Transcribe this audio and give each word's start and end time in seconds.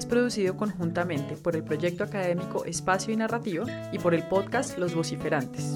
es 0.00 0.06
producido 0.06 0.56
conjuntamente 0.56 1.36
por 1.36 1.54
el 1.56 1.62
proyecto 1.62 2.04
académico 2.04 2.64
Espacio 2.64 3.12
y 3.12 3.18
Narrativa 3.18 3.66
y 3.92 3.98
por 3.98 4.14
el 4.14 4.26
podcast 4.26 4.78
Los 4.78 4.94
Vociferantes. 4.94 5.74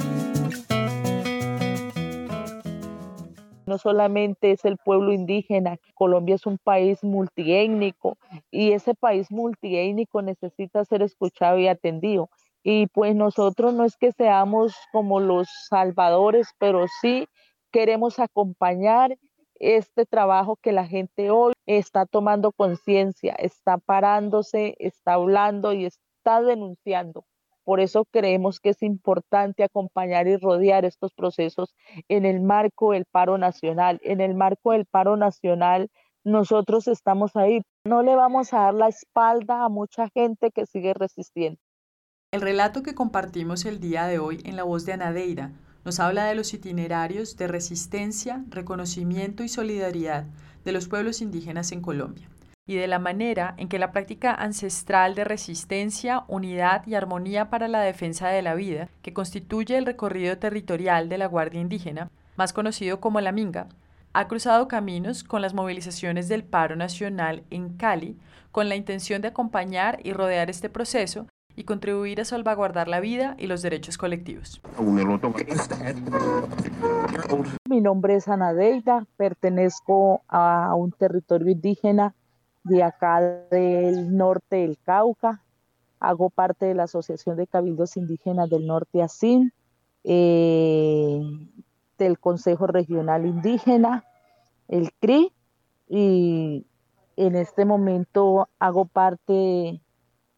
No 3.66 3.76
solamente 3.76 4.52
es 4.52 4.64
el 4.64 4.78
pueblo 4.78 5.12
indígena, 5.12 5.76
Colombia 5.92 6.36
es 6.36 6.46
un 6.46 6.56
país 6.56 7.04
multiétnico 7.04 8.16
y 8.50 8.72
ese 8.72 8.94
país 8.94 9.30
multiétnico 9.30 10.22
necesita 10.22 10.86
ser 10.86 11.02
escuchado 11.02 11.58
y 11.58 11.68
atendido. 11.68 12.30
Y 12.62 12.86
pues 12.86 13.14
nosotros 13.14 13.74
no 13.74 13.84
es 13.84 13.98
que 13.98 14.12
seamos 14.12 14.74
como 14.90 15.20
los 15.20 15.48
salvadores, 15.68 16.48
pero 16.58 16.86
sí 17.02 17.28
queremos 17.70 18.18
acompañar 18.18 19.18
este 19.64 20.04
trabajo 20.04 20.56
que 20.56 20.72
la 20.72 20.86
gente 20.86 21.30
hoy 21.30 21.54
está 21.66 22.04
tomando 22.04 22.52
conciencia, 22.52 23.34
está 23.34 23.78
parándose, 23.78 24.74
está 24.78 25.14
hablando 25.14 25.72
y 25.72 25.86
está 25.86 26.42
denunciando. 26.42 27.24
Por 27.64 27.80
eso 27.80 28.04
creemos 28.04 28.60
que 28.60 28.70
es 28.70 28.82
importante 28.82 29.64
acompañar 29.64 30.28
y 30.28 30.36
rodear 30.36 30.84
estos 30.84 31.14
procesos 31.14 31.74
en 32.08 32.26
el 32.26 32.40
marco 32.40 32.92
del 32.92 33.06
paro 33.06 33.38
nacional. 33.38 34.00
En 34.02 34.20
el 34.20 34.34
marco 34.34 34.72
del 34.72 34.84
paro 34.84 35.16
nacional, 35.16 35.88
nosotros 36.24 36.86
estamos 36.88 37.34
ahí. 37.36 37.62
No 37.86 38.02
le 38.02 38.16
vamos 38.16 38.52
a 38.52 38.60
dar 38.60 38.74
la 38.74 38.88
espalda 38.88 39.64
a 39.64 39.70
mucha 39.70 40.10
gente 40.10 40.50
que 40.50 40.66
sigue 40.66 40.92
resistiendo. 40.92 41.58
El 42.32 42.42
relato 42.42 42.82
que 42.82 42.94
compartimos 42.94 43.64
el 43.64 43.80
día 43.80 44.06
de 44.06 44.18
hoy 44.18 44.42
en 44.44 44.56
la 44.56 44.64
voz 44.64 44.84
de 44.84 44.92
Anadeira 44.92 45.52
nos 45.84 46.00
habla 46.00 46.24
de 46.24 46.34
los 46.34 46.54
itinerarios 46.54 47.36
de 47.36 47.46
resistencia, 47.46 48.44
reconocimiento 48.48 49.42
y 49.42 49.48
solidaridad 49.48 50.24
de 50.64 50.72
los 50.72 50.88
pueblos 50.88 51.20
indígenas 51.20 51.72
en 51.72 51.82
Colombia 51.82 52.28
y 52.66 52.76
de 52.76 52.86
la 52.86 52.98
manera 52.98 53.54
en 53.58 53.68
que 53.68 53.78
la 53.78 53.92
práctica 53.92 54.32
ancestral 54.32 55.14
de 55.14 55.24
resistencia, 55.24 56.24
unidad 56.28 56.86
y 56.86 56.94
armonía 56.94 57.50
para 57.50 57.68
la 57.68 57.80
defensa 57.80 58.28
de 58.28 58.40
la 58.40 58.54
vida, 58.54 58.88
que 59.02 59.12
constituye 59.12 59.76
el 59.76 59.86
recorrido 59.86 60.38
territorial 60.38 61.08
de 61.08 61.18
la 61.18 61.26
Guardia 61.26 61.60
Indígena, 61.60 62.10
más 62.36 62.52
conocido 62.52 63.00
como 63.00 63.20
la 63.20 63.32
Minga, 63.32 63.68
ha 64.14 64.28
cruzado 64.28 64.68
caminos 64.68 65.24
con 65.24 65.42
las 65.42 65.54
movilizaciones 65.54 66.28
del 66.28 66.44
paro 66.44 66.76
nacional 66.76 67.42
en 67.50 67.76
Cali, 67.76 68.16
con 68.52 68.68
la 68.68 68.76
intención 68.76 69.20
de 69.20 69.28
acompañar 69.28 69.98
y 70.04 70.12
rodear 70.12 70.48
este 70.48 70.70
proceso 70.70 71.26
y 71.56 71.64
contribuir 71.64 72.20
a 72.20 72.24
salvaguardar 72.24 72.88
la 72.88 73.00
vida 73.00 73.36
y 73.38 73.46
los 73.46 73.62
derechos 73.62 73.98
colectivos. 73.98 74.60
Mi 77.68 77.80
nombre 77.80 78.16
es 78.16 78.28
Ana 78.28 78.52
Deida, 78.52 79.06
pertenezco 79.16 80.22
a 80.28 80.74
un 80.74 80.92
territorio 80.92 81.50
indígena 81.50 82.14
de 82.64 82.82
acá 82.82 83.20
del 83.50 84.16
norte 84.16 84.56
del 84.56 84.78
Cauca. 84.78 85.42
Hago 86.00 86.30
parte 86.30 86.66
de 86.66 86.74
la 86.74 86.84
Asociación 86.84 87.36
de 87.36 87.46
Cabildos 87.46 87.96
Indígenas 87.96 88.50
del 88.50 88.66
Norte 88.66 89.02
ASIN, 89.02 89.52
eh, 90.02 91.20
del 91.98 92.18
Consejo 92.18 92.66
Regional 92.66 93.26
Indígena, 93.26 94.04
el 94.68 94.90
CRI, 95.00 95.32
y 95.88 96.66
en 97.16 97.36
este 97.36 97.64
momento 97.64 98.48
hago 98.58 98.86
parte 98.86 99.80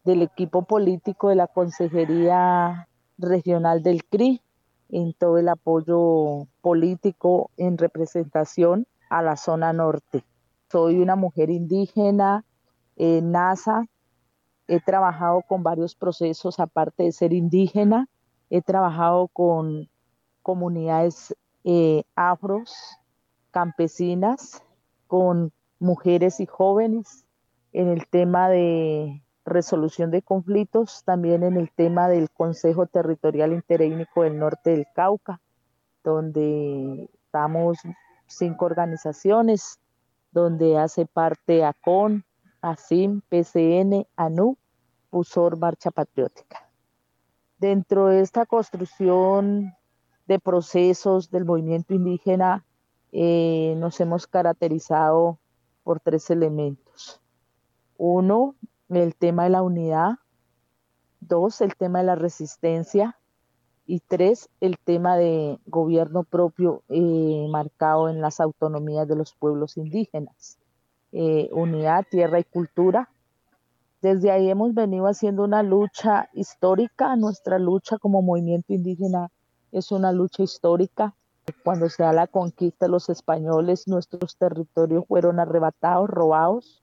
del 0.07 0.23
equipo 0.23 0.63
político 0.63 1.29
de 1.29 1.35
la 1.35 1.49
Consejería 1.49 2.89
Regional 3.19 3.83
del 3.83 4.05
CRI 4.05 4.41
en 4.89 5.13
todo 5.13 5.37
el 5.37 5.49
apoyo 5.49 6.47
político 6.63 7.51
en 7.57 7.77
representación 7.77 8.87
a 9.11 9.21
la 9.21 9.37
zona 9.37 9.73
norte. 9.73 10.25
Soy 10.71 11.01
una 11.01 11.17
mujer 11.17 11.51
indígena, 11.51 12.45
en 12.95 13.33
NASA, 13.33 13.85
he 14.69 14.81
trabajado 14.81 15.43
con 15.43 15.63
varios 15.63 15.97
procesos 15.97 16.61
aparte 16.61 17.03
de 17.03 17.13
ser 17.13 17.33
indígena, 17.33 18.09
he 18.49 18.63
trabajado 18.63 19.29
con 19.29 19.89
comunidades 20.43 21.35
eh, 21.65 22.05
afros, 22.15 22.73
campesinas, 23.51 24.63
con 25.09 25.53
mujeres 25.81 26.39
y 26.39 26.47
jóvenes 26.47 27.27
en 27.73 27.89
el 27.89 28.07
tema 28.07 28.49
de 28.49 29.23
resolución 29.47 30.11
de 30.11 30.23
conflictos, 30.23 31.03
también 31.05 31.45
en 31.45 31.57
el 31.57 31.71
tema 31.71 32.09
del 32.09 32.31
Consejo 32.31 32.87
Territorial 32.87 33.53
Interétnico 33.53 34.25
del 34.25 34.39
Norte 34.39 34.71
del 34.71 34.87
Cauca, 34.95 35.41
donde 36.03 37.09
estamos 37.25 37.79
cinco 38.27 38.67
organizaciones, 38.67 39.79
donde 40.33 40.79
hace 40.79 41.07
parte 41.07 41.65
ACON, 41.65 42.25
ASIM, 42.61 43.23
PCN, 43.29 44.07
ANU, 44.17 44.59
PUSOR, 45.11 45.57
Marcha 45.57 45.91
Patriótica. 45.91 46.69
Dentro 47.59 48.09
de 48.09 48.21
esta 48.21 48.45
construcción 48.45 49.73
de 50.27 50.39
procesos 50.41 51.31
del 51.31 51.45
movimiento 51.45 51.95
indígena, 51.95 52.65
eh, 53.13 53.75
nos 53.79 53.99
hemos 54.01 54.27
caracterizado 54.27 55.39
por 55.85 56.01
tres 56.01 56.29
elementos. 56.31 57.23
Uno, 57.97 58.57
el 58.89 59.15
tema 59.15 59.45
de 59.45 59.51
la 59.51 59.63
unidad. 59.63 60.17
Dos, 61.21 61.61
el 61.61 61.75
tema 61.77 62.01
de 62.01 62.05
la 62.05 62.15
resistencia 62.15 63.19
y 63.87 64.01
tres, 64.01 64.49
el 64.61 64.79
tema 64.79 65.17
de 65.17 65.59
gobierno 65.67 66.25
propio 66.25 66.83
eh, 66.89 67.47
marcado 67.51 68.09
en 68.09 68.21
las 68.21 68.41
autonomías 68.41 69.07
de 69.09 69.17
los 69.17 69.35
pueblos 69.35 69.77
indígenas. 69.77 70.59
Eh, 71.13 71.49
unidad, 71.53 72.05
tierra 72.11 72.41
y 72.41 72.45
cultura. 72.45 73.09
Desde 74.03 74.31
ahí 74.31 74.51
hemos 74.51 74.75
venido 74.75 75.07
haciendo 75.07 75.45
una 75.45 75.63
lucha 75.63 76.29
histórica. 76.33 77.17
Nuestra 77.17 77.59
lucha 77.59 77.99
como 77.99 78.23
movimiento 78.23 78.73
indígena 78.73 79.31
es 79.73 79.91
una 79.93 80.13
lucha 80.13 80.43
histórica. 80.43 81.15
Cuando 81.63 81.89
se 81.89 82.03
da 82.03 82.13
la 82.13 82.27
conquista 82.27 82.87
de 82.87 82.91
los 82.91 83.09
españoles, 83.09 83.87
nuestros 83.87 84.37
territorios 84.37 85.05
fueron 85.07 85.39
arrebatados, 85.39 86.11
robados. 86.11 86.83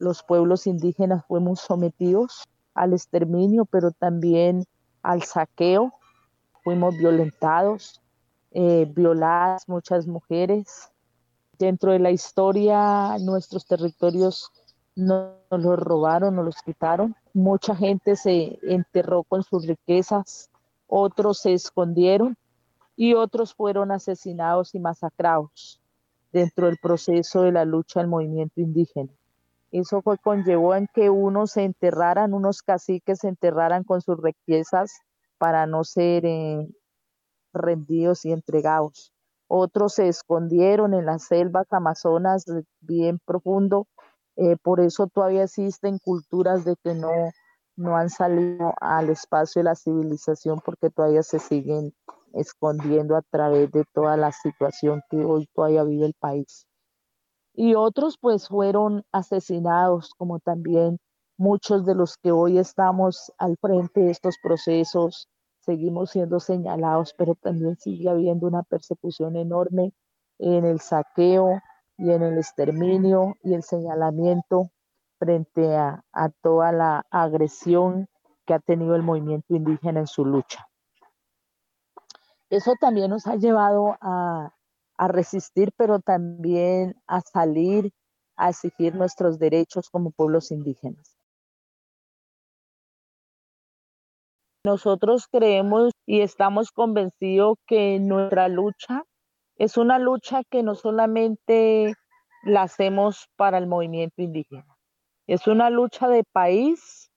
Los 0.00 0.22
pueblos 0.22 0.66
indígenas 0.66 1.26
fuimos 1.26 1.60
sometidos 1.60 2.48
al 2.72 2.94
exterminio, 2.94 3.66
pero 3.66 3.90
también 3.90 4.64
al 5.02 5.22
saqueo 5.22 5.92
fuimos 6.64 6.96
violentados, 6.96 8.00
eh, 8.50 8.90
violadas 8.96 9.68
muchas 9.68 10.06
mujeres. 10.06 10.90
Dentro 11.58 11.92
de 11.92 11.98
la 11.98 12.10
historia, 12.10 13.18
nuestros 13.20 13.66
territorios 13.66 14.50
no 14.96 15.34
nos 15.50 15.62
los 15.62 15.78
robaron, 15.78 16.34
nos 16.34 16.46
los 16.46 16.62
quitaron. 16.62 17.14
Mucha 17.34 17.76
gente 17.76 18.16
se 18.16 18.58
enterró 18.62 19.22
con 19.22 19.42
sus 19.42 19.66
riquezas, 19.66 20.48
otros 20.86 21.40
se 21.40 21.52
escondieron 21.52 22.38
y 22.96 23.12
otros 23.12 23.52
fueron 23.52 23.92
asesinados 23.92 24.74
y 24.74 24.80
masacrados 24.80 25.78
dentro 26.32 26.68
del 26.68 26.78
proceso 26.78 27.42
de 27.42 27.52
la 27.52 27.66
lucha 27.66 28.00
del 28.00 28.08
movimiento 28.08 28.62
indígena. 28.62 29.12
Eso 29.70 30.02
fue, 30.02 30.18
conllevó 30.18 30.74
en 30.74 30.88
que 30.92 31.10
unos 31.10 31.52
se 31.52 31.64
enterraran, 31.64 32.34
unos 32.34 32.62
caciques 32.62 33.20
se 33.20 33.28
enterraran 33.28 33.84
con 33.84 34.00
sus 34.00 34.20
riquezas 34.20 34.92
para 35.38 35.66
no 35.66 35.84
ser 35.84 36.26
eh, 36.26 36.68
rendidos 37.52 38.24
y 38.24 38.32
entregados. 38.32 39.12
Otros 39.46 39.94
se 39.94 40.08
escondieron 40.08 40.94
en 40.94 41.06
las 41.06 41.24
selvas 41.24 41.66
amazonas 41.72 42.44
bien 42.80 43.18
profundo, 43.24 43.86
eh, 44.36 44.56
por 44.62 44.80
eso 44.80 45.06
todavía 45.06 45.44
existen 45.44 45.98
culturas 45.98 46.64
de 46.64 46.76
que 46.82 46.94
no, 46.94 47.10
no 47.76 47.96
han 47.96 48.10
salido 48.10 48.74
al 48.80 49.10
espacio 49.10 49.60
de 49.60 49.64
la 49.64 49.74
civilización 49.74 50.60
porque 50.64 50.90
todavía 50.90 51.22
se 51.22 51.38
siguen 51.38 51.92
escondiendo 52.32 53.16
a 53.16 53.22
través 53.22 53.70
de 53.72 53.84
toda 53.92 54.16
la 54.16 54.32
situación 54.32 55.02
que 55.10 55.24
hoy 55.24 55.48
todavía 55.54 55.84
vive 55.84 56.06
el 56.06 56.14
país. 56.14 56.66
Y 57.62 57.74
otros 57.74 58.16
pues 58.18 58.48
fueron 58.48 59.04
asesinados, 59.12 60.14
como 60.16 60.38
también 60.38 60.98
muchos 61.36 61.84
de 61.84 61.94
los 61.94 62.16
que 62.16 62.32
hoy 62.32 62.56
estamos 62.56 63.30
al 63.36 63.58
frente 63.60 64.00
de 64.00 64.12
estos 64.12 64.36
procesos 64.42 65.28
seguimos 65.58 66.12
siendo 66.12 66.40
señalados, 66.40 67.12
pero 67.18 67.34
también 67.34 67.76
sigue 67.76 68.08
habiendo 68.08 68.46
una 68.46 68.62
persecución 68.62 69.36
enorme 69.36 69.92
en 70.38 70.64
el 70.64 70.80
saqueo 70.80 71.60
y 71.98 72.10
en 72.12 72.22
el 72.22 72.38
exterminio 72.38 73.34
y 73.42 73.52
el 73.52 73.62
señalamiento 73.62 74.70
frente 75.18 75.76
a, 75.76 76.02
toda 76.40 76.72
la 76.72 77.04
agresión 77.10 78.08
que 78.46 78.54
ha 78.54 78.58
tenido 78.60 78.96
el 78.96 79.02
movimiento 79.02 79.54
indígena 79.54 80.00
en 80.00 80.06
su 80.06 80.24
lucha. 80.24 80.66
Eso 82.48 82.72
también 82.80 83.10
nos 83.10 83.26
ha 83.26 83.36
llevado 83.36 83.98
a, 84.00 84.54
a 85.00 85.08
resistir, 85.08 85.72
pero 85.78 86.00
también 86.00 86.94
a 87.06 87.22
salir 87.22 87.90
a 88.36 88.50
exigir 88.50 88.94
nuestros 88.94 89.38
derechos 89.38 89.88
como 89.88 90.10
pueblos 90.10 90.50
indígenas. 90.50 91.16
Nosotros 94.62 95.26
creemos 95.26 95.94
y 96.04 96.20
estamos 96.20 96.70
convencidos 96.70 97.56
que 97.66 97.98
nuestra 97.98 98.48
lucha 98.48 99.04
es 99.56 99.78
una 99.78 99.98
lucha 99.98 100.42
que 100.50 100.62
no 100.62 100.74
solamente 100.74 101.94
la 102.44 102.64
hacemos 102.64 103.30
para 103.36 103.56
el 103.56 103.66
movimiento 103.66 104.20
indígena, 104.20 104.76
es 105.26 105.46
una 105.46 105.70
lucha 105.70 106.08
de 106.08 106.24
país, 106.24 107.10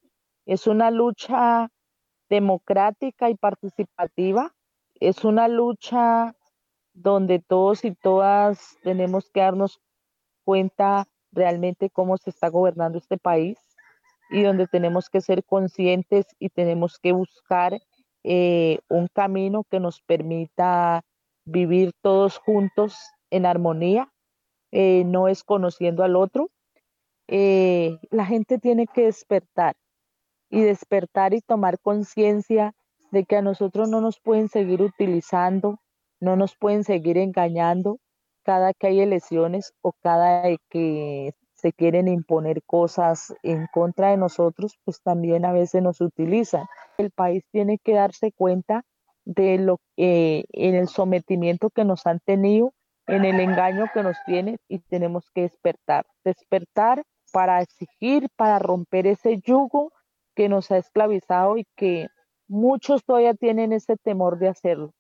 es 0.45 0.67
una 0.67 0.89
lucha 0.89 1.67
democrática 2.29 3.29
y 3.29 3.35
participativa, 3.35 4.55
es 5.01 5.25
una 5.25 5.49
lucha 5.49 6.33
donde 6.93 7.39
todos 7.39 7.85
y 7.85 7.93
todas 7.93 8.77
tenemos 8.83 9.29
que 9.31 9.41
darnos 9.41 9.79
cuenta 10.43 11.07
realmente 11.31 11.89
cómo 11.89 12.17
se 12.17 12.29
está 12.29 12.49
gobernando 12.49 12.97
este 12.97 13.17
país 13.17 13.57
y 14.29 14.43
donde 14.43 14.67
tenemos 14.67 15.09
que 15.09 15.21
ser 15.21 15.43
conscientes 15.43 16.25
y 16.39 16.49
tenemos 16.49 16.99
que 16.99 17.11
buscar 17.11 17.79
eh, 18.23 18.79
un 18.89 19.07
camino 19.13 19.63
que 19.69 19.79
nos 19.79 20.01
permita 20.01 21.03
vivir 21.45 21.91
todos 22.01 22.37
juntos 22.37 22.97
en 23.29 23.45
armonía, 23.45 24.09
eh, 24.71 25.03
no 25.05 25.27
es 25.27 25.43
conociendo 25.43 26.03
al 26.03 26.15
otro. 26.15 26.49
Eh, 27.27 27.97
la 28.11 28.25
gente 28.25 28.59
tiene 28.59 28.87
que 28.87 29.05
despertar 29.05 29.75
y 30.49 30.61
despertar 30.61 31.33
y 31.33 31.41
tomar 31.41 31.79
conciencia 31.79 32.73
de 33.11 33.25
que 33.25 33.37
a 33.37 33.41
nosotros 33.41 33.89
no 33.89 34.01
nos 34.01 34.19
pueden 34.19 34.49
seguir 34.49 34.81
utilizando, 34.81 35.79
no 36.23 36.35
nos 36.37 36.55
pueden 36.55 36.83
seguir 36.83 37.17
engañando, 37.17 37.99
cada 38.43 38.73
que 38.73 38.87
hay 38.87 39.01
elecciones 39.01 39.73
o 39.81 39.93
cada 40.01 40.43
que 40.69 41.33
se 41.53 41.73
quieren 41.73 42.07
imponer 42.07 42.63
cosas 42.63 43.33
en 43.43 43.67
contra 43.73 44.09
de 44.09 44.17
nosotros, 44.17 44.77
pues 44.85 45.01
también 45.01 45.45
a 45.45 45.51
veces 45.51 45.81
nos 45.81 46.01
utilizan. 46.01 46.65
El 46.97 47.11
país 47.11 47.43
tiene 47.51 47.77
que 47.77 47.93
darse 47.93 48.31
cuenta 48.31 48.83
de 49.25 49.57
lo 49.57 49.79
que 49.95 50.45
en 50.51 50.75
el 50.75 50.87
sometimiento 50.87 51.69
que 51.69 51.85
nos 51.85 52.05
han 52.05 52.19
tenido, 52.19 52.73
en 53.07 53.25
el 53.25 53.39
engaño 53.39 53.85
que 53.93 54.03
nos 54.03 54.17
tienen 54.25 54.57
y 54.67 54.79
tenemos 54.79 55.29
que 55.33 55.41
despertar, 55.41 56.05
despertar 56.23 57.03
para 57.31 57.61
exigir, 57.61 58.29
para 58.37 58.59
romper 58.59 59.07
ese 59.07 59.39
yugo 59.39 59.91
que 60.35 60.47
nos 60.49 60.71
ha 60.71 60.77
esclavizado 60.77 61.57
y 61.57 61.65
que 61.75 62.07
muchos 62.47 63.03
todavía 63.03 63.33
tienen 63.33 63.73
ese 63.73 63.97
temor 63.97 64.39
de 64.39 64.49
hacerlo. 64.49 64.93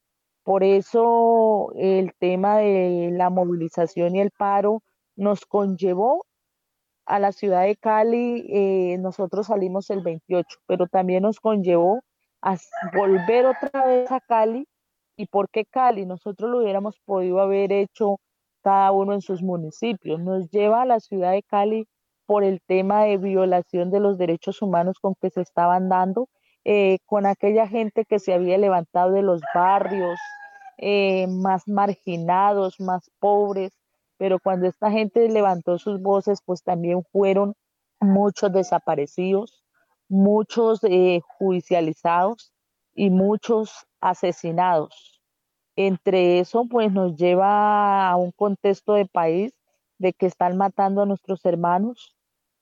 Por 0.43 0.63
eso 0.63 1.71
el 1.75 2.13
tema 2.19 2.57
de 2.57 3.09
la 3.13 3.29
movilización 3.29 4.15
y 4.15 4.21
el 4.21 4.31
paro 4.31 4.83
nos 5.15 5.45
conllevó 5.45 6.25
a 7.05 7.19
la 7.19 7.31
ciudad 7.31 7.63
de 7.63 7.75
Cali. 7.77 8.45
Eh, 8.49 8.97
nosotros 8.99 9.47
salimos 9.47 9.89
el 9.89 10.01
28, 10.01 10.59
pero 10.67 10.87
también 10.87 11.23
nos 11.23 11.39
conllevó 11.39 12.01
a 12.41 12.57
volver 12.95 13.45
otra 13.45 13.85
vez 13.85 14.11
a 14.11 14.19
Cali. 14.19 14.67
¿Y 15.15 15.27
por 15.27 15.49
qué 15.49 15.65
Cali? 15.65 16.05
Nosotros 16.05 16.49
lo 16.49 16.59
hubiéramos 16.59 16.99
podido 17.05 17.39
haber 17.39 17.71
hecho 17.71 18.19
cada 18.61 18.91
uno 18.91 19.13
en 19.13 19.21
sus 19.21 19.41
municipios. 19.43 20.19
Nos 20.19 20.49
lleva 20.49 20.81
a 20.81 20.85
la 20.85 20.99
ciudad 20.99 21.31
de 21.31 21.43
Cali 21.43 21.87
por 22.25 22.43
el 22.43 22.61
tema 22.61 23.03
de 23.03 23.17
violación 23.17 23.91
de 23.91 23.99
los 23.99 24.17
derechos 24.17 24.61
humanos 24.61 24.97
con 24.99 25.15
que 25.15 25.29
se 25.29 25.41
estaban 25.41 25.89
dando 25.89 26.27
eh, 26.65 26.99
con 27.05 27.25
aquella 27.25 27.67
gente 27.67 28.05
que 28.05 28.19
se 28.19 28.33
había 28.33 28.57
levantado 28.57 29.11
de 29.11 29.21
los 29.21 29.41
barrios 29.53 30.19
eh, 30.77 31.27
más 31.27 31.67
marginados, 31.67 32.79
más 32.79 33.09
pobres, 33.19 33.73
pero 34.17 34.39
cuando 34.39 34.67
esta 34.67 34.89
gente 34.91 35.27
levantó 35.29 35.77
sus 35.77 36.01
voces, 36.01 36.39
pues 36.45 36.63
también 36.63 37.03
fueron 37.11 37.55
muchos 37.99 38.51
desaparecidos, 38.51 39.63
muchos 40.07 40.79
eh, 40.83 41.21
judicializados 41.37 42.53
y 42.95 43.09
muchos 43.09 43.85
asesinados. 43.99 45.21
Entre 45.75 46.39
eso, 46.39 46.65
pues 46.69 46.91
nos 46.91 47.15
lleva 47.17 48.09
a 48.09 48.15
un 48.15 48.31
contexto 48.31 48.93
de 48.93 49.05
país 49.05 49.53
de 49.97 50.13
que 50.13 50.27
están 50.27 50.57
matando 50.57 51.01
a 51.01 51.05
nuestros 51.05 51.43
hermanos, 51.45 52.15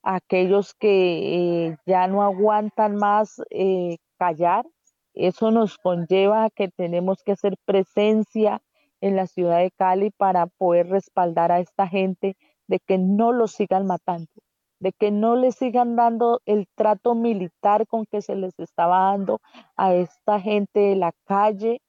aquellos 0.03 0.73
que 0.73 1.67
eh, 1.67 1.77
ya 1.85 2.07
no 2.07 2.23
aguantan 2.23 2.95
más 2.95 3.41
eh, 3.49 3.97
callar. 4.17 4.65
Eso 5.13 5.51
nos 5.51 5.77
conlleva 5.77 6.45
a 6.45 6.49
que 6.49 6.69
tenemos 6.69 7.23
que 7.23 7.33
hacer 7.33 7.55
presencia 7.65 8.61
en 9.01 9.15
la 9.15 9.27
ciudad 9.27 9.59
de 9.59 9.71
Cali 9.71 10.11
para 10.11 10.47
poder 10.47 10.87
respaldar 10.87 11.51
a 11.51 11.59
esta 11.59 11.87
gente 11.87 12.37
de 12.67 12.79
que 12.79 12.97
no 12.97 13.33
los 13.33 13.51
sigan 13.51 13.85
matando, 13.85 14.31
de 14.79 14.93
que 14.93 15.11
no 15.11 15.35
les 15.35 15.55
sigan 15.55 15.95
dando 15.95 16.39
el 16.45 16.67
trato 16.75 17.15
militar 17.15 17.87
con 17.87 18.05
que 18.05 18.21
se 18.21 18.35
les 18.35 18.57
estaba 18.59 19.11
dando 19.11 19.39
a 19.75 19.93
esta 19.93 20.39
gente 20.39 20.79
de 20.79 20.95
la 20.95 21.11
calle, 21.25 21.81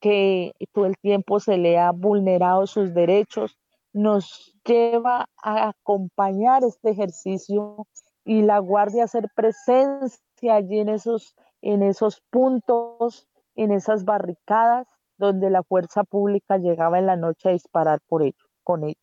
que 0.00 0.52
todo 0.72 0.86
el 0.86 0.96
tiempo 0.98 1.38
se 1.40 1.58
le 1.58 1.78
ha 1.78 1.92
vulnerado 1.92 2.66
sus 2.66 2.94
derechos, 2.94 3.56
nos 3.92 4.54
lleva 4.64 5.28
a 5.42 5.68
acompañar 5.68 6.64
este 6.64 6.90
ejercicio 6.90 7.86
y 8.24 8.42
la 8.42 8.58
guardia 8.58 9.04
hacer 9.04 9.28
presencia 9.34 10.54
allí 10.54 10.80
en 10.80 10.88
esos, 10.88 11.34
en 11.60 11.82
esos 11.82 12.22
puntos, 12.30 13.28
en 13.54 13.72
esas 13.72 14.04
barricadas 14.04 14.86
donde 15.18 15.50
la 15.50 15.62
fuerza 15.62 16.04
pública 16.04 16.58
llegaba 16.58 16.98
en 16.98 17.06
la 17.06 17.16
noche 17.16 17.48
a 17.48 17.52
disparar 17.52 18.00
por 18.08 18.22
ellos, 18.22 18.50
con 18.64 18.84
ellos. 18.84 18.96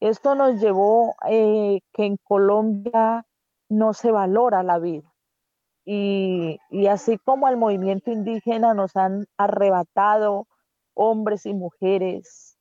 Esto 0.00 0.34
nos 0.34 0.60
llevó 0.60 1.14
eh, 1.28 1.80
que 1.92 2.04
en 2.04 2.16
Colombia 2.16 3.26
no 3.68 3.92
se 3.92 4.10
valora 4.10 4.62
la 4.62 4.78
vida. 4.78 5.12
Y, 5.84 6.58
y 6.70 6.86
así 6.86 7.18
como 7.18 7.46
al 7.46 7.56
movimiento 7.56 8.10
indígena 8.10 8.74
nos 8.74 8.96
han 8.96 9.26
arrebatado 9.36 10.46
hombres 10.94 11.46
y 11.46 11.54
mujeres, 11.54 12.51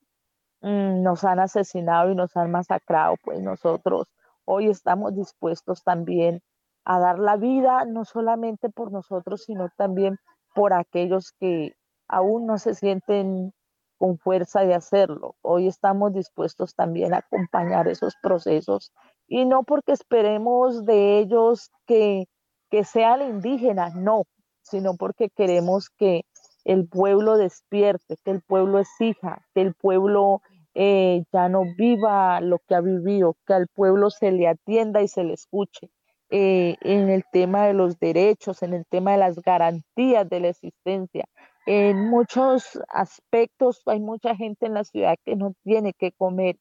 nos 0.61 1.23
han 1.23 1.39
asesinado 1.39 2.11
y 2.11 2.15
nos 2.15 2.35
han 2.37 2.51
masacrado, 2.51 3.15
pues 3.23 3.41
nosotros 3.41 4.07
hoy 4.45 4.69
estamos 4.69 5.15
dispuestos 5.15 5.83
también 5.83 6.41
a 6.83 6.99
dar 6.99 7.19
la 7.19 7.37
vida, 7.37 7.85
no 7.85 8.05
solamente 8.05 8.69
por 8.69 8.91
nosotros, 8.91 9.43
sino 9.43 9.69
también 9.77 10.17
por 10.53 10.73
aquellos 10.73 11.31
que 11.39 11.73
aún 12.07 12.45
no 12.45 12.57
se 12.57 12.75
sienten 12.75 13.53
con 13.97 14.17
fuerza 14.17 14.61
de 14.61 14.73
hacerlo. 14.73 15.35
Hoy 15.41 15.67
estamos 15.67 16.13
dispuestos 16.13 16.75
también 16.75 17.13
a 17.13 17.17
acompañar 17.17 17.87
esos 17.87 18.15
procesos 18.21 18.91
y 19.27 19.45
no 19.45 19.63
porque 19.63 19.91
esperemos 19.91 20.85
de 20.85 21.19
ellos 21.19 21.71
que, 21.85 22.25
que 22.69 22.83
sean 22.83 23.21
indígenas, 23.21 23.95
no, 23.95 24.23
sino 24.63 24.95
porque 24.97 25.29
queremos 25.29 25.89
que 25.89 26.25
el 26.63 26.87
pueblo 26.87 27.37
despierte, 27.37 28.17
que 28.23 28.31
el 28.31 28.41
pueblo 28.41 28.79
exija, 28.79 29.45
que 29.53 29.61
el 29.61 29.73
pueblo 29.73 30.41
eh, 30.73 31.23
ya 31.33 31.49
no 31.49 31.63
viva 31.77 32.39
lo 32.41 32.59
que 32.59 32.75
ha 32.75 32.81
vivido, 32.81 33.35
que 33.45 33.53
al 33.53 33.67
pueblo 33.67 34.09
se 34.09 34.31
le 34.31 34.47
atienda 34.47 35.01
y 35.01 35.07
se 35.07 35.23
le 35.23 35.33
escuche. 35.33 35.89
Eh, 36.29 36.77
en 36.81 37.09
el 37.09 37.25
tema 37.31 37.67
de 37.67 37.73
los 37.73 37.99
derechos, 37.99 38.63
en 38.63 38.73
el 38.73 38.85
tema 38.85 39.11
de 39.11 39.17
las 39.17 39.41
garantías 39.41 40.29
de 40.29 40.39
la 40.39 40.47
existencia. 40.49 41.25
En 41.65 42.09
muchos 42.09 42.79
aspectos 42.87 43.81
hay 43.85 43.99
mucha 43.99 44.35
gente 44.35 44.65
en 44.65 44.73
la 44.75 44.85
ciudad 44.85 45.15
que 45.25 45.35
no 45.35 45.53
tiene 45.63 45.93
que 45.93 46.13
comer, 46.13 46.57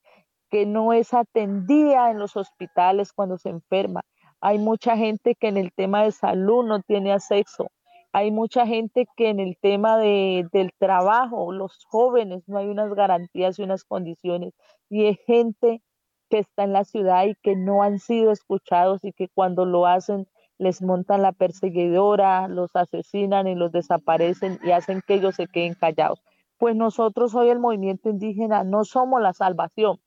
que 0.51 0.67
no 0.67 0.93
es 0.93 1.15
atendida 1.15 2.11
en 2.11 2.19
los 2.19 2.37
hospitales 2.37 3.13
cuando 3.13 3.39
se 3.39 3.51
enferma. 3.51 4.03
Hay 4.41 4.59
mucha 4.59 4.97
gente 4.97 5.37
que 5.37 5.49
en 5.49 5.57
el 5.57 5.73
tema 5.73 6.03
de 6.03 6.13
salud 6.13 6.65
no 6.65 6.83
tiene 6.83 7.13
acceso 7.13 7.71
hay 8.13 8.31
mucha 8.31 8.67
gente 8.67 9.07
que 9.17 9.29
en 9.29 9.41
el 9.41 9.57
tema 9.57 9.99
de, 9.99 10.47
del 10.53 10.73
trabajo, 10.79 11.53
los 11.53 11.85
jóvenes, 11.85 12.43
no 12.49 12.59
hay 12.59 12.67
unas 12.67 12.93
garantías 12.95 13.59
y 13.59 13.63
unas 13.63 13.85
condiciones. 13.85 14.55
Y 14.89 15.07
hay 15.07 15.15
gente 15.27 15.83
que 16.29 16.39
está 16.39 16.65
en 16.65 16.73
la 16.73 16.85
ciudad 16.85 17.27
y 17.27 17.35
que 17.37 17.57
no 17.57 17.83
han 17.83 17.99
sido 17.99 18.33
escuchados 18.33 19.05
y 19.05 19.13
que 19.13 19.29
cuando 19.29 19.65
lo 19.65 19.87
hacen 19.87 20.27
les 20.59 20.83
montan 20.83 21.23
la 21.23 21.33
perseguidora, 21.33 22.47
los 22.47 22.77
asesinan 22.77 23.47
y 23.47 23.55
los 23.55 23.73
desaparecen 23.73 24.59
y 24.63 24.73
hacen 24.73 25.03
que 25.07 25.15
ellos 25.15 25.37
se 25.37 25.47
queden 25.47 25.75
callados. 25.75 26.23
Pues 26.59 26.77
nosotros 26.77 27.35
hoy 27.35 27.49
el 27.49 27.59
movimiento 27.59 28.11
indígena 28.11 28.63
no 28.63 28.85
somos 28.85 29.23
la 29.23 29.33
salvación, 29.33 30.01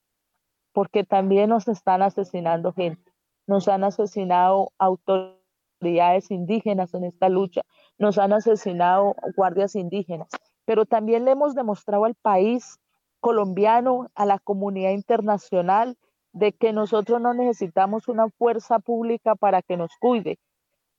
porque 0.72 1.02
también 1.02 1.50
nos 1.50 1.66
están 1.66 2.02
asesinando 2.02 2.72
gente, 2.72 3.12
nos 3.48 3.66
han 3.66 3.82
asesinado 3.82 4.70
autoridades 4.78 6.30
indígenas 6.30 6.94
en 6.94 7.02
esta 7.02 7.28
lucha, 7.28 7.62
nos 7.98 8.18
han 8.18 8.32
asesinado 8.32 9.14
guardias 9.36 9.74
indígenas, 9.76 10.28
pero 10.64 10.86
también 10.86 11.24
le 11.24 11.32
hemos 11.32 11.54
demostrado 11.54 12.04
al 12.04 12.14
país 12.14 12.78
colombiano, 13.20 14.08
a 14.14 14.26
la 14.26 14.38
comunidad 14.38 14.90
internacional, 14.90 15.96
de 16.32 16.52
que 16.52 16.72
nosotros 16.72 17.20
no 17.20 17.32
necesitamos 17.32 18.08
una 18.08 18.28
fuerza 18.28 18.80
pública 18.80 19.36
para 19.36 19.62
que 19.62 19.76
nos 19.76 19.92
cuide, 20.00 20.38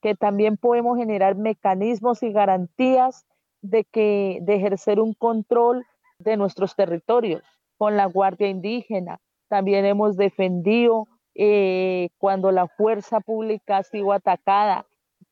que 0.02 0.16
también 0.16 0.58
podemos 0.58 0.98
generar 0.98 1.36
mecanismos 1.36 2.24
y 2.24 2.32
garantías 2.32 3.26
de 3.62 3.84
que 3.84 4.40
de 4.42 4.56
ejercer 4.56 5.00
un 5.00 5.14
control 5.14 5.86
de 6.20 6.38
nuestros 6.38 6.76
territorios 6.76 7.44
con 7.78 7.98
la 7.98 8.06
Guardia 8.06 8.48
Indígena. 8.48 9.20
También 9.50 9.86
hemos 9.86 10.16
defendido 10.16 11.08
eh, 11.36 12.10
cuando 12.18 12.52
la 12.52 12.68
fuerza 12.68 13.20
pública 13.20 13.78
ha 13.78 13.84
sido 13.84 14.14
atacada. 14.14 14.86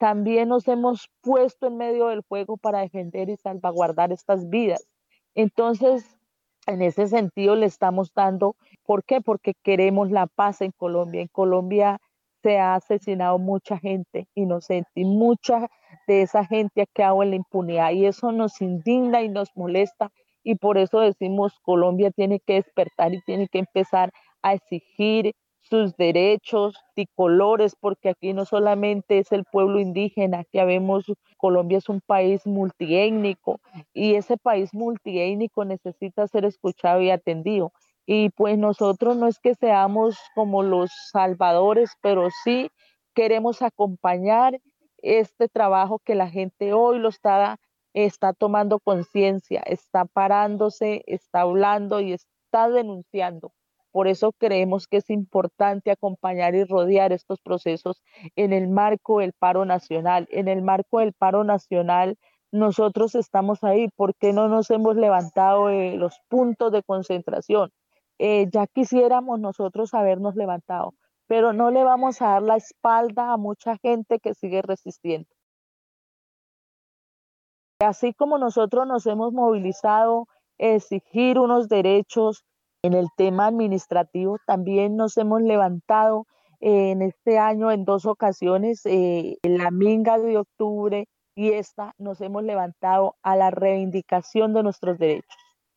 También 0.04 0.50
nos 0.50 0.68
hemos 0.68 1.10
puesto 1.22 1.68
en 1.68 1.78
medio 1.78 2.08
del 2.08 2.24
fuego 2.24 2.58
para 2.58 2.82
defender 2.82 3.30
y 3.30 3.38
salvaguardar 3.38 4.12
estas 4.12 4.50
vidas. 4.50 4.86
Entonces, 5.34 6.20
en 6.68 6.82
ese 6.82 7.08
sentido 7.08 7.56
le 7.56 7.68
estamos 7.68 8.12
dando, 8.14 8.58
¿por 8.86 9.06
qué? 9.06 9.22
Porque 9.22 9.54
queremos 9.64 10.12
la 10.12 10.28
paz 10.28 10.60
en 10.60 10.74
Colombia. 10.74 11.22
En 11.22 11.30
Colombia 11.30 12.02
se 12.42 12.60
ha 12.60 12.76
asesinado 12.76 13.40
mucha 13.40 13.78
gente 13.78 14.28
inocente 14.36 14.92
y 14.94 15.06
mucha 15.06 15.70
de 16.06 16.24
esa 16.24 16.44
gente 16.44 16.82
ha 16.82 16.86
quedado 16.86 17.24
en 17.24 17.30
la 17.30 17.38
impunidad 17.38 17.92
y 17.92 18.06
eso 18.06 18.34
nos 18.34 18.60
indigna 18.60 19.22
y 19.22 19.30
nos 19.30 19.56
molesta 19.56 20.12
y 20.44 20.56
por 20.56 20.78
eso 20.78 21.00
decimos 21.00 21.58
Colombia 21.62 22.12
tiene 22.12 22.42
que 22.42 22.56
despertar 22.56 23.14
y 23.14 23.22
tiene 23.22 23.48
que 23.48 23.60
empezar 23.60 24.12
a 24.42 24.54
exigir 24.54 25.34
sus 25.74 25.98
derechos 25.98 26.76
y 26.96 27.08
colores, 27.16 27.76
porque 27.76 28.10
aquí 28.10 28.32
no 28.32 28.46
solamente 28.46 29.18
es 29.18 29.32
el 29.32 29.44
pueblo 29.44 29.80
indígena, 29.80 30.44
que 30.44 30.64
vemos, 30.66 31.06
Colombia 31.36 31.80
es 31.80 31.90
un 31.90 32.00
país 32.00 32.46
multiétnico 32.46 33.60
y 33.92 34.14
ese 34.14 34.38
país 34.38 34.72
multiétnico 34.76 35.66
necesita 35.66 36.28
ser 36.28 36.46
escuchado 36.46 37.02
y 37.02 37.10
atendido. 37.10 37.74
Y 38.06 38.30
pues 38.30 38.56
nosotros 38.60 39.18
no 39.18 39.26
es 39.26 39.40
que 39.40 39.56
seamos 39.56 40.16
como 40.36 40.62
los 40.62 40.92
salvadores, 41.12 41.90
pero 42.02 42.30
sí 42.44 42.70
queremos 43.16 43.64
acompañar 43.64 44.62
este 45.00 45.50
trabajo 45.50 45.98
que 46.06 46.14
la 46.14 46.30
gente 46.30 46.74
hoy 46.74 47.00
lo 47.00 47.10
está, 47.10 47.58
está 47.96 48.34
tomando 48.34 48.80
conciencia, 48.80 49.64
está 49.66 50.06
parándose, 50.06 51.02
está 51.08 51.42
hablando 51.42 52.00
y 52.00 52.14
está 52.14 52.70
denunciando. 52.70 53.54
Por 53.94 54.08
eso 54.08 54.32
creemos 54.34 54.88
que 54.88 54.98
es 54.98 55.10
importante 55.12 55.92
acompañar 55.92 56.56
y 56.56 56.64
rodear 56.64 57.14
estos 57.14 57.40
procesos 57.42 58.02
en 58.36 58.52
el 58.52 58.68
marco 58.68 59.20
del 59.20 59.34
paro 59.34 59.66
nacional. 59.66 60.28
En 60.32 60.48
el 60.48 60.64
marco 60.64 60.98
del 60.98 61.14
paro 61.14 61.44
nacional, 61.44 62.18
nosotros 62.52 63.14
estamos 63.14 63.64
ahí. 63.64 63.90
¿Por 63.96 64.16
qué 64.16 64.34
no 64.34 64.48
nos 64.48 64.72
hemos 64.72 64.96
levantado 64.96 65.68
de 65.68 65.96
los 65.96 66.20
puntos 66.28 66.72
de 66.72 66.82
concentración? 66.82 67.70
Eh, 68.18 68.50
ya 68.52 68.66
quisiéramos 68.66 69.40
nosotros 69.40 69.94
habernos 69.94 70.36
levantado, 70.36 70.96
pero 71.28 71.54
no 71.54 71.70
le 71.70 71.84
vamos 71.84 72.20
a 72.24 72.30
dar 72.30 72.42
la 72.42 72.56
espalda 72.56 73.32
a 73.32 73.38
mucha 73.38 73.78
gente 73.78 74.18
que 74.20 74.34
sigue 74.34 74.64
resistiendo. 74.64 75.30
Así 77.80 78.12
como 78.16 78.40
nosotros 78.40 78.88
nos 78.88 79.06
hemos 79.06 79.34
movilizado, 79.34 80.28
exigir 80.58 81.38
unos 81.38 81.70
derechos 81.70 82.44
en 82.84 82.94
el 82.94 83.08
tema 83.16 83.48
administrativo, 83.48 84.38
también 84.46 84.98
nos 84.98 85.18
hemos 85.18 85.42
levantado 85.42 86.28
en 86.60 87.02
este 87.02 87.40
año 87.40 87.72
en 87.72 87.86
dos 87.86 88.06
ocasiones, 88.06 88.82
eh, 88.86 89.38
la 89.44 89.72
minga 89.72 90.18
de 90.20 90.38
octubre 90.38 91.08
y 91.36 91.52
esta 91.52 91.94
nos 91.98 92.22
hemos 92.22 92.44
levantado 92.44 93.16
a 93.24 93.36
la 93.36 93.52
reivindicación 93.52 94.54
de 94.54 94.64
nuestros 94.64 94.98
derechos. 94.98 95.36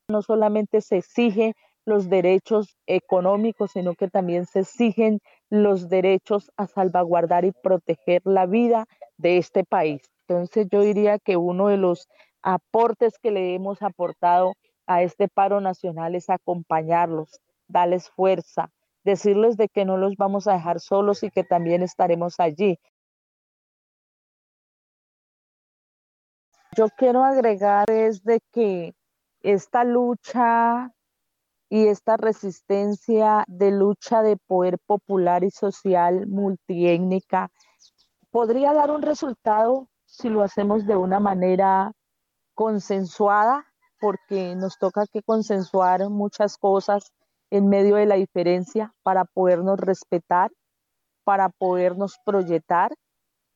No 0.08 0.22
solamente 0.22 0.80
se 0.80 0.98
exige 0.98 1.54
los 1.86 2.08
derechos 2.08 2.76
económicos, 2.86 3.72
sino 3.72 3.94
que 3.94 4.08
también 4.08 4.46
se 4.46 4.60
exigen 4.60 5.20
los 5.48 5.88
derechos 5.88 6.50
a 6.56 6.66
salvaguardar 6.66 7.44
y 7.44 7.52
proteger 7.52 8.22
la 8.24 8.46
vida 8.46 8.86
de 9.16 9.38
este 9.38 9.64
país. 9.64 10.02
Entonces 10.28 10.66
yo 10.70 10.80
diría 10.80 11.18
que 11.20 11.36
uno 11.36 11.68
de 11.68 11.76
los 11.76 12.08
aportes 12.42 13.18
que 13.20 13.30
le 13.30 13.54
hemos 13.54 13.82
aportado 13.82 14.54
a 14.86 15.02
este 15.02 15.28
paro 15.28 15.60
nacional 15.60 16.14
es 16.14 16.30
acompañarlos, 16.30 17.40
darles 17.68 18.08
fuerza, 18.10 18.70
decirles 19.04 19.56
de 19.56 19.68
que 19.68 19.84
no 19.84 19.96
los 19.96 20.16
vamos 20.16 20.46
a 20.46 20.54
dejar 20.54 20.80
solos 20.80 21.22
y 21.22 21.30
que 21.30 21.44
también 21.44 21.82
estaremos 21.82 22.40
allí. 22.40 22.78
Yo 26.76 26.88
quiero 26.96 27.24
agregar 27.24 27.90
es 27.90 28.22
de 28.22 28.40
que 28.52 28.94
esta 29.40 29.84
lucha 29.84 30.92
y 31.68 31.86
esta 31.86 32.16
resistencia 32.16 33.44
de 33.48 33.70
lucha 33.70 34.22
de 34.22 34.36
poder 34.36 34.78
popular 34.86 35.42
y 35.42 35.50
social 35.50 36.26
multiétnica 36.26 37.50
podría 38.30 38.72
dar 38.72 38.90
un 38.90 39.02
resultado 39.02 39.88
si 40.04 40.28
lo 40.28 40.42
hacemos 40.42 40.86
de 40.86 40.96
una 40.96 41.20
manera 41.20 41.92
consensuada, 42.54 43.65
porque 44.00 44.54
nos 44.56 44.78
toca 44.78 45.06
que 45.06 45.22
consensuar 45.22 46.08
muchas 46.10 46.58
cosas 46.58 47.12
en 47.50 47.68
medio 47.68 47.96
de 47.96 48.06
la 48.06 48.16
diferencia 48.16 48.92
para 49.02 49.24
podernos 49.24 49.78
respetar, 49.78 50.50
para 51.24 51.48
podernos 51.48 52.16
proyectar, 52.24 52.92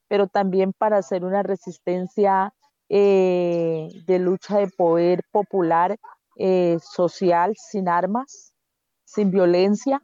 pero 0.08 0.26
también 0.26 0.72
para 0.72 0.98
hacer 0.98 1.24
una 1.24 1.42
resistencia 1.42 2.52
eh, 2.88 3.88
de 4.06 4.18
lucha 4.18 4.58
de 4.58 4.68
poder 4.68 5.22
popular 5.30 5.96
eh, 6.36 6.78
social 6.80 7.54
sin 7.56 7.88
armas, 7.88 8.52
sin 9.04 9.30
violencia. 9.30 10.02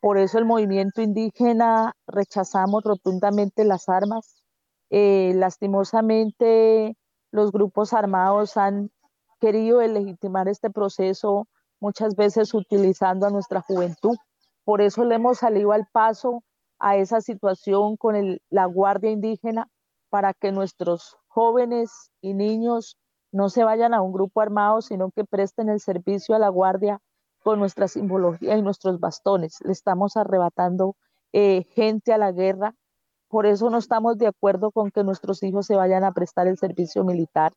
Por 0.00 0.18
eso 0.18 0.38
el 0.38 0.44
movimiento 0.44 1.02
indígena 1.02 1.94
rechazamos 2.06 2.84
rotundamente 2.84 3.64
las 3.64 3.88
armas. 3.88 4.44
Eh, 4.90 5.32
lastimosamente, 5.34 6.96
los 7.32 7.50
grupos 7.50 7.92
armados 7.92 8.56
han 8.56 8.90
querido 9.44 9.82
legitimar 9.82 10.48
este 10.48 10.70
proceso 10.70 11.46
muchas 11.78 12.16
veces 12.16 12.54
utilizando 12.54 13.26
a 13.26 13.30
nuestra 13.30 13.60
juventud. 13.60 14.16
Por 14.64 14.80
eso 14.80 15.04
le 15.04 15.16
hemos 15.16 15.40
salido 15.40 15.72
al 15.72 15.86
paso 15.92 16.42
a 16.78 16.96
esa 16.96 17.20
situación 17.20 17.98
con 17.98 18.38
la 18.48 18.64
Guardia 18.64 19.10
Indígena 19.10 19.68
para 20.08 20.32
que 20.32 20.50
nuestros 20.50 21.18
jóvenes 21.26 22.10
y 22.22 22.32
niños 22.32 22.96
no 23.32 23.50
se 23.50 23.64
vayan 23.64 23.92
a 23.92 24.00
un 24.00 24.14
grupo 24.14 24.40
armado, 24.40 24.80
sino 24.80 25.10
que 25.10 25.26
presten 25.26 25.68
el 25.68 25.80
servicio 25.80 26.34
a 26.34 26.38
la 26.38 26.48
guardia 26.48 27.00
con 27.42 27.58
nuestra 27.58 27.86
simbología 27.86 28.56
y 28.56 28.62
nuestros 28.62 28.98
bastones. 28.98 29.58
Le 29.62 29.72
estamos 29.72 30.16
arrebatando 30.16 30.96
eh, 31.34 31.64
gente 31.74 32.14
a 32.14 32.18
la 32.18 32.32
guerra. 32.32 32.74
Por 33.28 33.44
eso 33.44 33.68
no 33.68 33.76
estamos 33.76 34.16
de 34.16 34.26
acuerdo 34.26 34.70
con 34.70 34.90
que 34.90 35.04
nuestros 35.04 35.42
hijos 35.42 35.66
se 35.66 35.76
vayan 35.76 36.02
a 36.02 36.12
prestar 36.12 36.46
el 36.46 36.56
servicio 36.56 37.04
militar, 37.04 37.52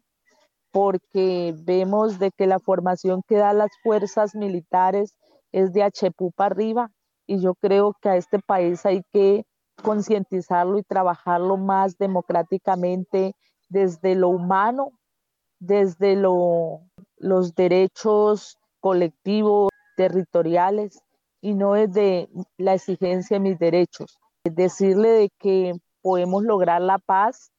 porque 0.72 1.56
vemos 1.64 2.20
de 2.20 2.32
que 2.32 2.48
la 2.48 2.60
formación 2.60 3.22
que 3.28 3.38
dan 3.38 3.58
las 3.60 3.72
fuerzas 3.84 4.36
militares 4.36 5.18
es 5.52 5.74
de 5.74 5.84
Achepú 5.84 6.32
para 6.32 6.54
arriba 6.54 6.92
y 7.26 7.40
yo 7.40 7.56
creo 7.56 7.96
que 8.02 8.10
a 8.10 8.18
este 8.18 8.40
país 8.40 8.86
hay 8.86 9.02
que 9.12 9.46
concientizarlo 9.84 10.80
y 10.80 10.84
trabajarlo 10.84 11.58
más 11.58 11.98
democráticamente 11.98 13.34
desde 13.70 14.16
lo 14.16 14.30
humano 14.30 14.92
desde 15.60 16.16
los 16.16 17.56
derechos 17.56 18.58
colectivos, 18.80 19.70
territoriales 19.96 21.02
y 21.42 21.54
no 21.54 21.74
desde 21.74 22.30
la 22.58 22.76
exigencia 22.76 23.36
de 23.36 23.42
mis 23.42 23.60
derechos. 23.60 24.20
Decirle 24.44 25.10
de 25.10 25.30
que 25.40 25.74
podemos 26.02 26.44
lograr 26.44 26.82
la 26.82 27.00
paz 27.00 27.52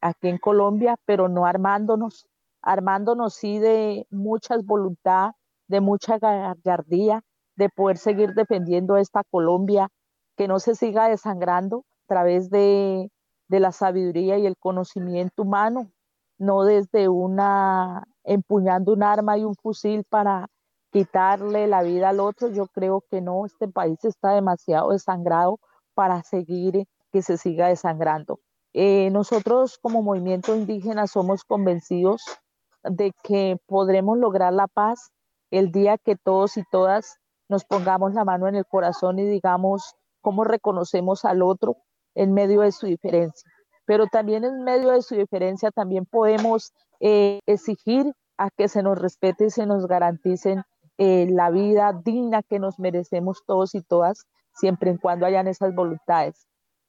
aquí 0.00 0.28
en 0.28 0.38
Colombia, 0.38 0.96
pero 1.04 1.28
no 1.28 1.44
armándonos, 1.44 2.26
armándonos 2.62 3.34
sí 3.34 3.58
de 3.58 4.06
mucha 4.10 4.56
voluntad, 4.64 5.32
de 5.68 5.80
mucha 5.80 6.18
gallardía, 6.18 7.22
de 7.56 7.68
poder 7.68 7.98
seguir 7.98 8.34
defendiendo 8.34 8.96
esta 8.96 9.22
Colombia, 9.24 9.88
que 10.36 10.48
no 10.48 10.58
se 10.58 10.74
siga 10.74 11.08
desangrando 11.08 11.84
a 12.04 12.06
través 12.06 12.50
de, 12.50 13.10
de 13.48 13.60
la 13.60 13.72
sabiduría 13.72 14.38
y 14.38 14.46
el 14.46 14.56
conocimiento 14.56 15.42
humano, 15.42 15.90
no 16.38 16.64
desde 16.64 17.08
una 17.08 18.04
empuñando 18.24 18.92
un 18.92 19.02
arma 19.02 19.36
y 19.38 19.44
un 19.44 19.54
fusil 19.54 20.04
para 20.08 20.48
quitarle 20.90 21.66
la 21.66 21.82
vida 21.82 22.10
al 22.10 22.20
otro. 22.20 22.48
Yo 22.48 22.66
creo 22.68 23.04
que 23.10 23.20
no, 23.20 23.44
este 23.46 23.68
país 23.68 24.04
está 24.04 24.34
demasiado 24.34 24.90
desangrado 24.90 25.58
para 25.94 26.22
seguir 26.22 26.86
que 27.10 27.22
se 27.22 27.36
siga 27.36 27.68
desangrando. 27.68 28.40
Eh, 28.74 29.10
nosotros 29.10 29.78
como 29.78 30.02
movimiento 30.02 30.56
indígena 30.56 31.06
somos 31.06 31.44
convencidos 31.44 32.24
de 32.84 33.12
que 33.22 33.56
podremos 33.66 34.18
lograr 34.18 34.52
la 34.52 34.68
paz 34.68 35.10
el 35.50 35.70
día 35.70 35.98
que 35.98 36.16
todos 36.16 36.56
y 36.56 36.64
todas 36.70 37.18
nos 37.48 37.64
pongamos 37.64 38.14
la 38.14 38.24
mano 38.24 38.48
en 38.48 38.54
el 38.54 38.66
corazón 38.66 39.18
y 39.18 39.24
digamos 39.24 39.94
cómo 40.20 40.44
reconocemos 40.44 41.24
al 41.24 41.42
otro 41.42 41.76
en 42.14 42.32
medio 42.32 42.62
de 42.62 42.72
su 42.72 42.86
diferencia 42.86 43.50
pero 43.84 44.06
también 44.06 44.44
en 44.44 44.64
medio 44.64 44.90
de 44.90 45.02
su 45.02 45.14
diferencia 45.14 45.70
también 45.70 46.06
podemos 46.06 46.72
eh, 47.00 47.40
exigir 47.46 48.12
a 48.38 48.48
que 48.50 48.68
se 48.68 48.82
nos 48.82 48.98
respete 48.98 49.46
y 49.46 49.50
se 49.50 49.66
nos 49.66 49.86
garanticen 49.86 50.62
eh, 50.98 51.26
la 51.30 51.50
vida 51.50 51.92
digna 52.04 52.42
que 52.42 52.58
nos 52.58 52.78
merecemos 52.78 53.42
todos 53.46 53.74
y 53.74 53.82
todas, 53.82 54.26
siempre 54.54 54.92
y 54.92 54.98
cuando 54.98 55.26
hayan 55.26 55.48
esas 55.48 55.74
voluntades. 55.74 56.46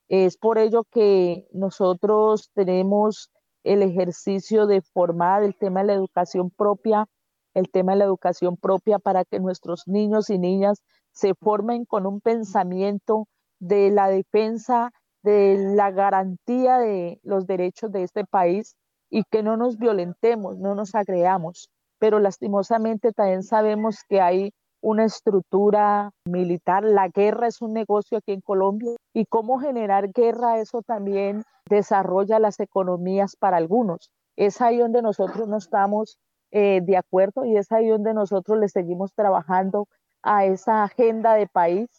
Es 0.07 0.37
por 0.37 0.57
ello 0.57 0.83
que 0.91 1.47
nosotros 1.51 2.51
tenemos 2.53 3.31
el 3.63 3.81
ejercicio 3.81 4.67
de 4.67 4.81
formar 4.81 5.43
el 5.43 5.55
tema 5.55 5.81
de 5.81 5.87
la 5.87 5.93
educación 5.93 6.49
propia, 6.49 7.07
el 7.53 7.69
tema 7.69 7.93
de 7.93 7.99
la 7.99 8.05
educación 8.05 8.57
propia 8.57 8.99
para 8.99 9.25
que 9.25 9.39
nuestros 9.39 9.87
niños 9.87 10.29
y 10.29 10.39
niñas 10.39 10.81
se 11.11 11.33
formen 11.35 11.85
con 11.85 12.05
un 12.05 12.19
pensamiento 12.21 13.27
de 13.59 13.91
la 13.91 14.09
defensa, 14.09 14.91
de 15.21 15.57
la 15.75 15.91
garantía 15.91 16.77
de 16.79 17.19
los 17.23 17.47
derechos 17.47 17.91
de 17.91 18.03
este 18.03 18.25
país 18.25 18.75
y 19.09 19.23
que 19.23 19.43
no 19.43 19.57
nos 19.57 19.77
violentemos, 19.77 20.57
no 20.57 20.75
nos 20.75 20.95
agreamos. 20.95 21.69
Pero 21.99 22.19
lastimosamente 22.19 23.13
también 23.13 23.43
sabemos 23.43 23.99
que 24.09 24.19
hay 24.19 24.51
una 24.83 25.05
estructura 25.05 26.11
militar. 26.25 26.83
La 26.83 27.07
guerra 27.07 27.47
es 27.47 27.61
un 27.61 27.73
negocio 27.73 28.17
aquí 28.17 28.33
en 28.33 28.41
Colombia 28.41 28.91
y 29.13 29.25
cómo 29.25 29.59
generar 29.59 30.11
guerra, 30.11 30.59
eso 30.59 30.81
también 30.81 31.43
desarrolla 31.69 32.37
las 32.37 32.59
economías 32.59 33.35
para 33.37 33.57
algunos. 33.57 34.11
Es 34.35 34.61
ahí 34.61 34.77
donde 34.77 35.01
nosotros 35.01 35.47
no 35.47 35.57
estamos 35.57 36.17
eh, 36.51 36.81
de 36.83 36.97
acuerdo 36.97 37.45
y 37.45 37.55
es 37.55 37.71
ahí 37.71 37.87
donde 37.87 38.13
nosotros 38.13 38.59
le 38.59 38.67
seguimos 38.67 39.13
trabajando 39.13 39.87
a 40.21 40.45
esa 40.45 40.83
agenda 40.83 41.33
de 41.35 41.47
país, 41.47 41.89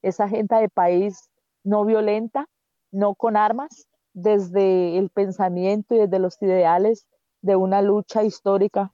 esa 0.00 0.24
agenda 0.24 0.60
de 0.60 0.70
país 0.70 1.28
no 1.62 1.84
violenta, 1.84 2.46
no 2.90 3.14
con 3.14 3.36
armas, 3.36 3.86
desde 4.14 4.96
el 4.96 5.10
pensamiento 5.10 5.94
y 5.94 5.98
desde 5.98 6.18
los 6.18 6.40
ideales 6.40 7.06
de 7.42 7.54
una 7.56 7.82
lucha 7.82 8.24
histórica. 8.24 8.92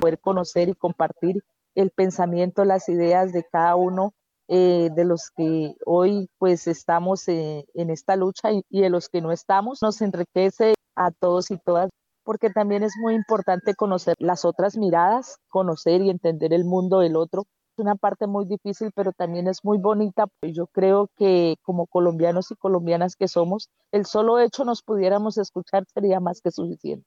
Poder 0.00 0.18
conocer 0.20 0.68
y 0.68 0.74
compartir 0.74 1.42
el 1.74 1.90
pensamiento, 1.90 2.64
las 2.64 2.88
ideas 2.88 3.32
de 3.32 3.44
cada 3.50 3.76
uno 3.76 4.14
eh, 4.48 4.90
de 4.94 5.04
los 5.04 5.30
que 5.36 5.74
hoy 5.86 6.28
pues 6.38 6.66
estamos 6.66 7.26
eh, 7.28 7.64
en 7.74 7.90
esta 7.90 8.16
lucha 8.16 8.52
y, 8.52 8.62
y 8.68 8.82
de 8.82 8.90
los 8.90 9.08
que 9.08 9.20
no 9.20 9.32
estamos, 9.32 9.80
nos 9.82 10.00
enriquece 10.02 10.74
a 10.94 11.10
todos 11.10 11.50
y 11.50 11.58
todas 11.58 11.90
porque 12.24 12.48
también 12.48 12.82
es 12.82 12.94
muy 13.02 13.14
importante 13.14 13.74
conocer 13.74 14.14
las 14.18 14.46
otras 14.46 14.78
miradas, 14.78 15.36
conocer 15.48 16.00
y 16.00 16.08
entender 16.08 16.54
el 16.54 16.64
mundo 16.64 17.00
del 17.00 17.16
otro 17.16 17.44
una 17.76 17.96
parte 17.96 18.26
muy 18.26 18.46
difícil, 18.46 18.90
pero 18.94 19.12
también 19.12 19.48
es 19.48 19.64
muy 19.64 19.78
bonita. 19.78 20.26
Yo 20.42 20.66
creo 20.68 21.08
que 21.16 21.56
como 21.62 21.86
colombianos 21.86 22.50
y 22.50 22.56
colombianas 22.56 23.16
que 23.16 23.28
somos, 23.28 23.68
el 23.92 24.06
solo 24.06 24.38
hecho 24.38 24.64
nos 24.64 24.82
pudiéramos 24.82 25.38
escuchar 25.38 25.84
sería 25.92 26.20
más 26.20 26.40
que 26.40 26.50
suficiente. 26.50 27.06